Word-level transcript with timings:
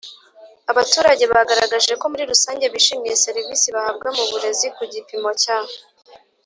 Abaturage 0.71 1.23
bagaragaje 1.33 1.91
ko 1.99 2.05
muri 2.11 2.23
rusange 2.31 2.65
bishimiye 2.73 3.15
serivisi 3.25 3.67
bahabwa 3.75 4.07
mu 4.17 4.23
burezi 4.31 4.67
ku 4.77 4.81
gipimo 4.93 5.29
cya 5.43 5.57